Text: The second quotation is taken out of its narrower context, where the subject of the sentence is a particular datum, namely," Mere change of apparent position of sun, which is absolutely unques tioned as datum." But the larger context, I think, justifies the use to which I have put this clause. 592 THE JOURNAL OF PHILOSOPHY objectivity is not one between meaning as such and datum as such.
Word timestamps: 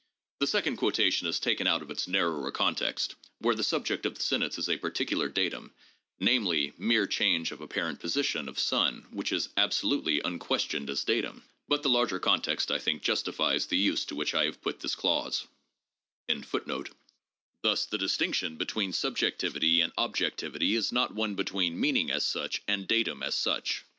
The 0.39 0.47
second 0.47 0.77
quotation 0.77 1.27
is 1.27 1.39
taken 1.39 1.67
out 1.67 1.83
of 1.83 1.91
its 1.91 2.07
narrower 2.07 2.49
context, 2.49 3.13
where 3.37 3.53
the 3.53 3.63
subject 3.63 4.03
of 4.07 4.15
the 4.15 4.23
sentence 4.23 4.57
is 4.57 4.67
a 4.67 4.77
particular 4.79 5.29
datum, 5.29 5.75
namely," 6.19 6.73
Mere 6.79 7.05
change 7.05 7.51
of 7.51 7.61
apparent 7.61 7.99
position 7.99 8.49
of 8.49 8.57
sun, 8.57 9.05
which 9.11 9.31
is 9.31 9.49
absolutely 9.57 10.19
unques 10.23 10.65
tioned 10.67 10.89
as 10.89 11.03
datum." 11.03 11.43
But 11.67 11.83
the 11.83 11.89
larger 11.91 12.17
context, 12.17 12.71
I 12.71 12.79
think, 12.79 13.03
justifies 13.03 13.67
the 13.67 13.77
use 13.77 14.03
to 14.05 14.15
which 14.15 14.33
I 14.33 14.45
have 14.45 14.59
put 14.63 14.79
this 14.79 14.95
clause. 14.95 15.41
592 16.27 16.29
THE 16.33 16.47
JOURNAL 16.49 16.49
OF 16.49 16.89
PHILOSOPHY 16.89 16.97
objectivity 16.97 17.37
is 20.73 20.91
not 20.91 21.13
one 21.13 21.35
between 21.35 21.79
meaning 21.79 22.09
as 22.09 22.25
such 22.25 22.63
and 22.67 22.87
datum 22.87 23.21
as 23.21 23.35
such. 23.35 23.83